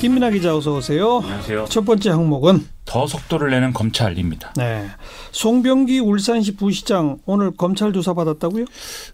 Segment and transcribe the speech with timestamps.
[0.00, 1.18] 김민아 기자 어서 오세요.
[1.18, 1.66] 안녕하세요.
[1.68, 4.52] 첫 번째 항목은 더 속도를 내는 검찰입니다.
[4.56, 4.88] 네.
[5.30, 8.64] 송병기 울산시 부시장 오늘 검찰 조사 받았다고요?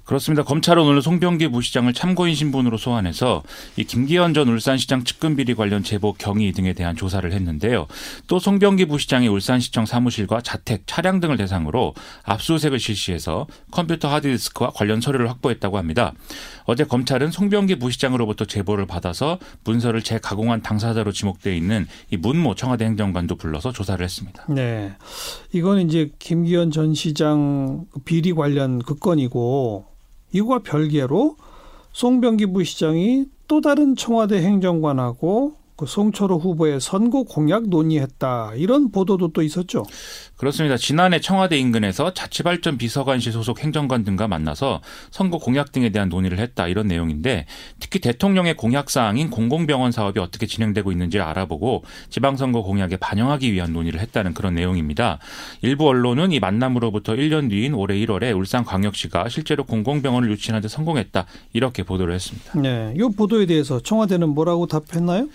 [0.04, 0.44] 그렇습니다.
[0.44, 3.42] 검찰은 오늘 송병기 부시장을 참고인 신분으로 소환해서
[3.76, 7.86] 이 김기현 전 울산시장 측근 비리 관련 제보 경위 등에 대한 조사를 했는데요.
[8.28, 15.28] 또 송병기 부시장이 울산시청 사무실과 자택, 차량 등을 대상으로 압수수색을 실시해서 컴퓨터 하드디스크와 관련 서류를
[15.28, 16.14] 확보했다고 합니다.
[16.64, 23.36] 어제 검찰은 송병기 부시장으로부터 제보를 받아서 문서를 재가공한 당사자로 지목돼 있는 이 문모 청와대 행정관도
[23.36, 24.44] 불러 서 조사를 했습니다.
[24.48, 24.92] 네.
[25.52, 29.84] 이건 이제 김기현 전 시장 비리 관련 그 건이고
[30.32, 31.36] 이거와 별개로
[31.92, 39.42] 송병기 부시장이 또 다른 청와대 행정관하고 그 송철호 후보의 선거 공약 논의했다 이런 보도도 또
[39.42, 39.84] 있었죠.
[40.36, 40.76] 그렇습니다.
[40.76, 46.68] 지난해 청와대 인근에서 자치발전 비서관실 소속 행정관 등과 만나서 선거 공약 등에 대한 논의를 했다
[46.68, 47.46] 이런 내용인데
[47.80, 53.98] 특히 대통령의 공약 사항인 공공병원 사업이 어떻게 진행되고 있는지 알아보고 지방선거 공약에 반영하기 위한 논의를
[54.00, 55.18] 했다는 그런 내용입니다.
[55.62, 61.82] 일부 언론은 이 만남으로부터 1년 뒤인 올해 1월에 울산광역시가 실제로 공공병원을 유치하는 데 성공했다 이렇게
[61.82, 62.60] 보도를 했습니다.
[62.60, 65.28] 네, 이 보도에 대해서 청와대는 뭐라고 답했나요?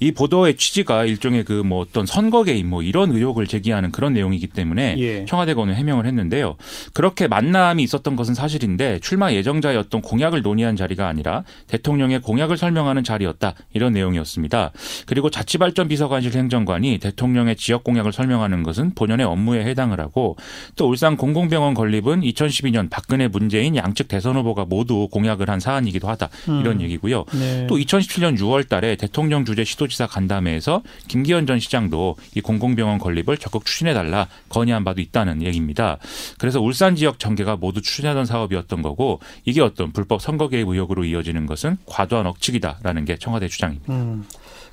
[0.00, 4.38] 이 보도의 취지가 일종의 그 뭐 어떤 선거 개입 뭐 이런 의혹을 제기하는 그런 내용이
[4.42, 5.24] 기 때문에 예.
[5.24, 6.56] 청와대가 오늘 해명을 했는데요.
[6.92, 13.54] 그렇게 만남이 있었던 것은 사실인데 출마 예정자였던 공약을 논의한 자리가 아니라 대통령의 공약을 설명하는 자리였다
[13.72, 14.72] 이런 내용이었습니다.
[15.06, 20.36] 그리고 자치발전 비서관실 행정관이 대통령의 지역 공약을 설명하는 것은 본연의 업무에 해당을 하고
[20.74, 26.28] 또 울산 공공병원 건립은 2012년 박근혜 문재인 양측 대선 후보가 모두 공약을 한 사안이기도 하다
[26.46, 26.80] 이런 음.
[26.80, 27.24] 얘기고요.
[27.32, 27.66] 네.
[27.68, 33.64] 또 2017년 6월 달에 대통령 주재 시도지사 간담회에서 김기현 전 시장도 이 공공병원 건립을 적극
[33.64, 35.98] 추진해 달라 건의한 바도 있다는 얘기입니다.
[36.38, 41.46] 그래서 울산 지역 전개가 모두 추진하던 사업이었던 거고 이게 어떤 불법 선거 개입 의혹으로 이어지는
[41.46, 43.92] 것은 과도한 억측이다라는 게 청와대 주장입니다.
[43.92, 44.24] 음,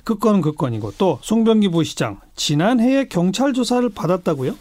[0.04, 4.54] 그 건은 그 건이고 또 송병기 부시장 지난해에 경찰 조사를 받았다고요?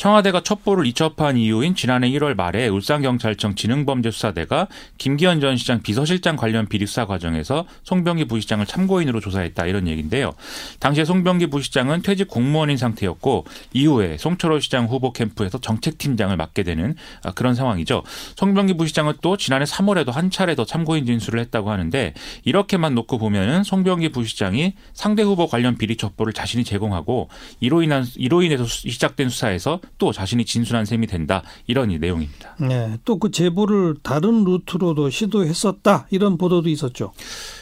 [0.00, 6.86] 청와대가 첩보를 이첩한 이유인 지난해 1월 말에 울산경찰청 지능범죄수사대가 김기현 전 시장 비서실장 관련 비리
[6.86, 10.32] 수사 과정에서 송병기 부시장을 참고인으로 조사했다 이런 얘기인데요.
[10.78, 17.32] 당시에 송병기 부시장은 퇴직 공무원인 상태였고 이후에 송철호 시장 후보 캠프에서 정책팀장을 맡게 되는 아,
[17.32, 18.02] 그런 상황이죠.
[18.36, 22.14] 송병기 부시장은 또 지난해 3월에도 한 차례 더 참고인 진술을 했다고 하는데
[22.44, 27.28] 이렇게만 놓고 보면은 송병기 부시장이 상대 후보 관련 비리 첩보를 자신이 제공하고
[27.60, 32.56] 이로 인한 이로 인해서 수- 시작된 수사에서 또 자신이 진술한 셈이 된다 이런 이 내용입니다.
[32.60, 37.12] 네, 또 그 제보를 다른 루트로도 시도했었다 이런 보도도 있었죠.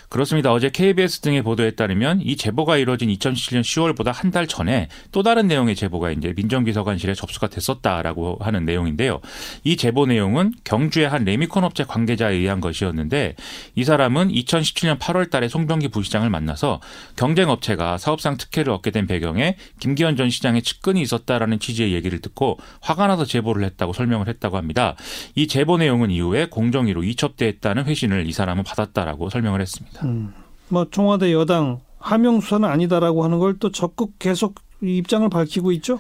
[0.08, 0.52] 그렇습니다.
[0.52, 5.46] 어제 KBS 등의 보도에 따르면 이 제보가 이뤄진 2017년 10월보다 한 달 전에 또 다른
[5.48, 9.20] 내용의 제보가 이제 민정비서관실에 접수가 됐었다라고 하는 내용인데요.
[9.64, 13.34] 이 제보 내용은 경주의 한 레미콘 업체 관계자에 의한 것이었는데
[13.74, 16.80] 이 사람은 2017년 8월 달에 송병기 부시장을 만나서
[17.16, 22.58] 경쟁 업체가 사업상 특혜를 얻게 된 배경에 김기현 전 시장의 측근이 있었다라는 취지의 얘기를 듣고
[22.80, 24.94] 화가 나서 제보를 했다고 설명을 했다고 합니다.
[25.34, 29.97] 이 제보 내용은 이후에 공정위로 이첩됐다는 회신을 이 사람은 받았다라고 설명을 했습니다.
[30.04, 30.32] 음,
[30.68, 35.98] 뭐 청와대 여당 하명 수사는 아니다라고 하는 걸 또 적극 계속 입장을 밝히고 있죠.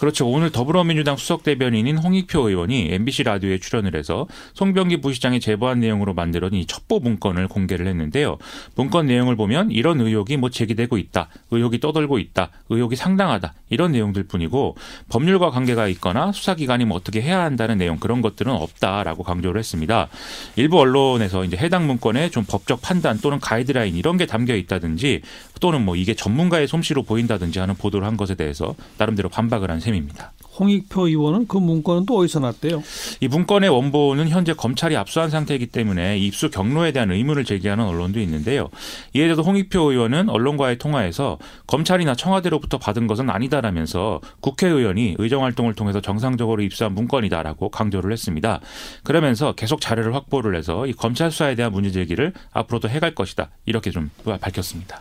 [0.00, 0.26] 그렇죠.
[0.26, 6.58] 오늘 더불어민주당 수석 대변인인 홍익표 의원이 MBC 라디오에 출연을 해서 송병기 부시장이 제보한 내용으로 만들어진
[6.58, 8.38] 이 첩보 문건을 공개를 했는데요.
[8.76, 14.22] 문건 내용을 보면 이런 의혹이 뭐 제기되고 있다, 의혹이 떠돌고 있다, 의혹이 상당하다 이런 내용들
[14.22, 14.74] 뿐이고
[15.10, 20.08] 법률과 관계가 있거나 수사기관이 뭐 어떻게 해야 한다는 내용 그런 것들은 없다라고 강조를 했습니다.
[20.56, 25.20] 일부 언론에서 이제 해당 문건에 좀 법적 판단 또는 가이드라인 이런 게 담겨 있다든지
[25.60, 30.32] 또는 뭐 이게 전문가의 솜씨로 보인다든지 하는 보도를 한 것에 대해서 나름대로 반박을 한 셈입니다.
[30.58, 32.82] 홍익표 의원은 그 문건은 또 어디서 났대요?
[33.20, 38.68] 이 문건의 원본은 현재 검찰이 압수한 상태이기 때문에 입수 경로에 대한 의문을 제기하는 언론도 있는데요.
[39.14, 46.62] 이에 대해서 홍익표 의원은 언론과의 통화에서 검찰이나 청와대로부터 받은 것은 아니다라면서 국회의원이 의정활동을 통해서 정상적으로
[46.62, 48.60] 입수한 문건이다라고 강조를 했습니다.
[49.02, 53.90] 그러면서 계속 자료를 확보를 해서 이 검찰 수사에 대한 문제 제기를 앞으로도 해갈 것이다 이렇게
[53.90, 55.00] 좀 밝혔습니다.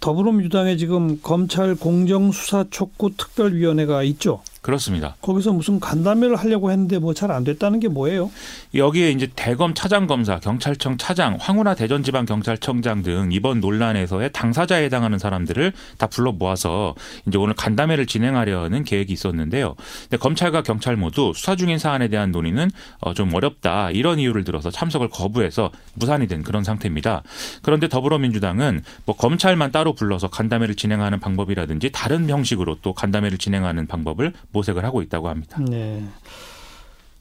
[0.00, 4.42] 더불어민주당에 지금 검찰 공정수사 촉구 특별위원회가 있죠.
[4.66, 5.14] 그렇습니다.
[5.22, 8.32] 거기서 무슨 간담회를 하려고 했는데 뭐 잘 안 됐다는 게 뭐예요?
[8.74, 15.20] 여기에 이제 대검 차장 검사, 경찰청 차장, 황운하 대전지방 경찰청장 등 이번 논란에서의 당사자에 해당하는
[15.20, 16.96] 사람들을 다 불러 모아서
[17.28, 19.76] 이제 오늘 간담회를 진행하려는 계획이 있었는데요.
[20.02, 22.68] 근데 검찰과 경찰 모두 수사 중인 사안에 대한 논의는
[23.00, 27.22] 어, 좀 어렵다 이런 이유를 들어서 참석을 거부해서 무산이 된 그런 상태입니다.
[27.62, 34.32] 그런데 더불어민주당은 뭐 검찰만 따로 불러서 간담회를 진행하는 방법이라든지 다른 형식으로 또 간담회를 진행하는 방법을
[34.56, 35.58] 모색을 하고 있다고 합니다.
[35.60, 36.04] 네.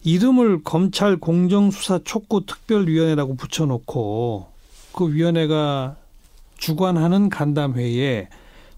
[0.04, 4.48] 이름을 검찰 공정수사 촉구 특별위원회라고 붙여놓고
[4.94, 5.96] 그 위원회가
[6.58, 8.30] 주관하는 간담회에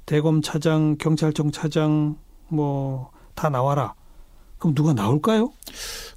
[0.06, 2.18] 대검 차장, 경찰청 차장
[2.48, 3.94] 뭐 다 나와라.
[4.58, 5.54] 그럼 누가 나올까요?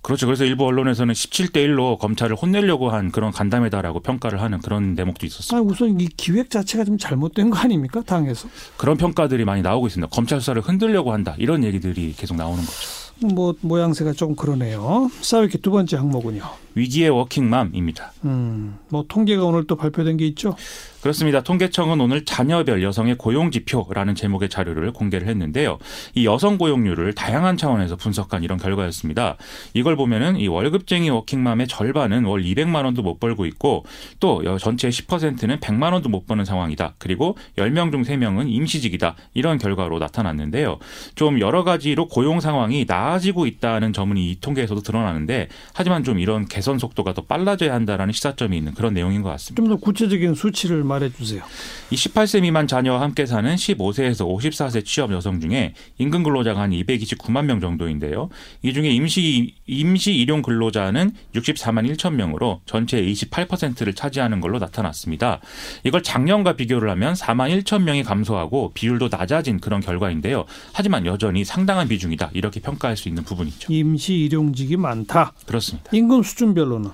[0.03, 0.27] 그렇죠.
[0.27, 5.57] 그래서 일부 언론에서는 17대 1로 검찰을 혼내려고 한 그런 간담회다라고 평가를 하는 그런 대목도 있었습니다.
[5.57, 8.03] 아, 우선 이 기획 자체가 좀 잘못된 거 아닙니까?
[8.05, 8.49] 당에서.
[8.77, 10.09] 그런 평가들이 많이 나오고 있습니다.
[10.11, 11.35] 검찰 수사를 흔들려고 한다.
[11.39, 13.01] 이런 얘기들이 계속 나오는 거죠.
[13.35, 15.11] 뭐 모양새가 좀 그러네요.
[15.21, 16.43] 싸우기 두 번째 항목은요.
[16.75, 18.13] 위기의 워킹맘입니다.
[18.25, 20.55] 음, 뭐 통계가 오늘 또 발표된 게 있죠.
[21.01, 21.43] 그렇습니다.
[21.43, 25.79] 통계청은 오늘 자녀별 여성의 고용 지표라는 제목의 자료를 공개를 했는데요.
[26.15, 29.37] 이 여성 고용률을 다양한 차원에서 분석한 이런 결과였습니다.
[29.73, 33.85] 이걸 보면은 이 월급쟁이 워킹맘의 절반은 월 200만 원도 못 벌고 있고
[34.21, 36.95] 또 전체의 10%는 100만 원도 못 버는 상황이다.
[36.99, 39.17] 그리고 10명 중 3명은 임시직이다.
[39.33, 40.79] 이런 결과로 나타났는데요.
[41.15, 46.79] 좀 여러 가지로 고용 상황이 나아지고 있다는 점은 이 통계에서도 드러나는데 하지만 좀 이런 개선
[46.79, 49.61] 속도가 더 빨라져야 한다라는 시사점이 있는 그런 내용인 것 같습니다.
[49.63, 51.43] 좀 더 구체적인 수치를 말해 주세요.
[51.91, 57.45] 이 18세 미만 자녀와 함께 사는 15세에서 54세 취업 여성 중에 임금 근로자가 한 229만
[57.45, 58.29] 명 정도인데요.
[58.63, 65.41] 이 중에 임시 임시 일용 근로자는 64만 1천 명으로 전체의 28%를 차지하는 걸로 나타났습니다.
[65.85, 70.45] 이걸 작년과 비교를 하면 4만 1천 명이 감소하고 비율도 낮아진 그런 결과인데요.
[70.73, 73.73] 하지만 여전히 상당한 비중이다 이렇게 평가할 수 있는 부분이죠.
[73.73, 75.33] 임시 일용직이 많다.
[75.47, 75.91] 그렇습니다.
[75.93, 76.91] 임금 수준 별로는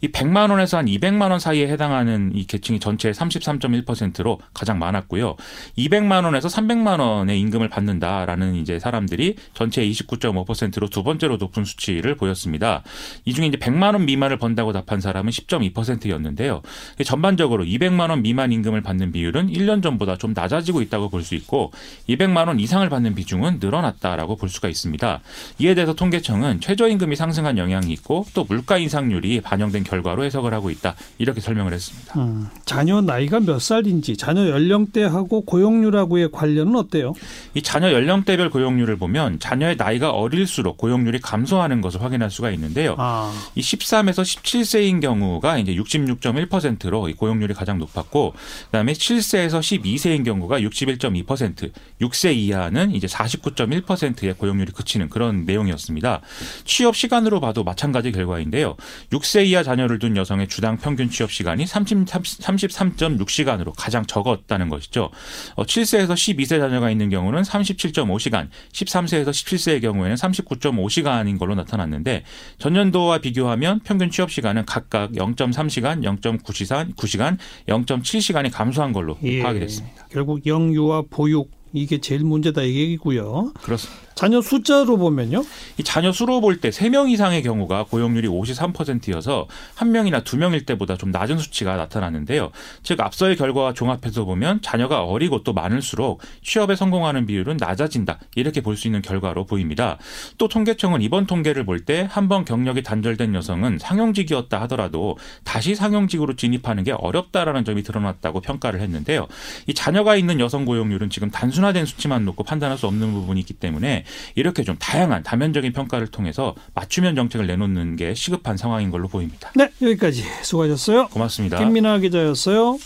[0.00, 5.36] 이 100만 원에서 한 200만 원 사이에 해당하는 이 계층이 전체의 33.1%로 가장 많았고요.
[5.78, 12.82] 200만 원에서 300만 원의 임금을 받는다라는 이제 사람들이 전체의 29.5%로 두 번째로 높은 수치를 보였습니다.
[13.24, 16.62] 이 중에 이제 100만 원 미만을 번다고 답한 사람은 10.2%였는데요.
[17.04, 21.70] 전반적으로 200만 원 미만 임금을 받는 비율은 1년 전보다 좀 낮아지고 있다고 볼 수 있고
[22.08, 25.20] 200만 원 이상을 받는 비중은 늘어났다라고 볼 수가 있습니다.
[25.58, 30.70] 이에 대해서 통계청은 최저임금이 상승한 영향이 있고 또 물가 인상 률이 반영된 결과로 해석을 하고
[30.70, 32.20] 있다 이렇게 설명을 했습니다.
[32.20, 37.12] 음, 자녀 나이가 몇 살인지 자녀 연령대하고 고용률하고의 관련은 어때요?
[37.54, 42.94] 이 자녀 연령대별 고용률을 보면 자녀의 나이가 어릴수록 고용률이 감소하는 것을 확인할 수가 있는데요.
[42.98, 43.32] 아.
[43.54, 48.34] 이 13에서 17세인 경우가 이제 66.1%로 고용률이 가장 높았고
[48.66, 51.70] 그다음에 7세에서 12세인 경우가 61.2%,
[52.00, 56.20] 6세 이하는 이제 49.1%의 고용률이 그치는 그런 내용이었습니다.
[56.64, 58.76] 취업 시간으로 봐도 마찬가지 결과인데요.
[59.12, 65.10] 6세 이하 자녀를 둔 여성의 주당 평균 취업 시간이 30, 33.6시간으로 가장 적었다는 것이죠.
[65.56, 72.24] 7세에서 어, 12세 자녀가 있는 경우는 37.5시간, 13세에서 17세의 경우에는 39.5시간인 걸로 나타났는데
[72.58, 77.38] 전년도와 비교하면 평균 취업 시간은 각각 0.3시간, 0.9시간, 9시간,
[77.68, 80.06] 0.7시간이 감소한 걸로 예, 파악이 됐습니다.
[80.10, 83.52] 결국 영유아 보육 이게 제일 문제다 이 얘기고요.
[83.62, 84.09] 그렇습니다.
[84.20, 85.42] 자녀 숫자로 보면요.
[85.78, 89.46] 이 자녀 수로 볼때 3명 이상의 경우가 고용률이 53%여서
[89.76, 92.50] 1명이나 2명일 때보다 좀 낮은 수치가 나타났는데요.
[92.82, 98.18] 즉 앞서의 결과와 종합해서 보면 자녀가 어리고 또 많을수록 취업에 성공하는 비율은 낮아진다.
[98.34, 99.96] 이렇게 볼 수 있는 결과로 보입니다.
[100.36, 106.36] 또 통계청은 이번 통계를 볼 때 한 번 경력이 단절된 여성은 상용직이었다 하더라도 다시 상용직으로
[106.36, 109.28] 진입하는 게 어렵다라는 점이 드러났다고 평가를 했는데요.
[109.66, 114.04] 이 자녀가 있는 여성 고용률은 지금 단순화된 수치만 놓고 판단할 수 없는 부분이 있기 때문에
[114.34, 119.50] 이렇게 좀 다양한 다면적인 평가를 통해서 맞춤형 정책을 내놓는 게 시급한 상황인 걸로 보입니다.
[119.54, 121.08] 네, 여기까지 수고하셨어요.
[121.08, 121.58] 고맙습니다.
[121.58, 122.78] 김민아 기자였어요.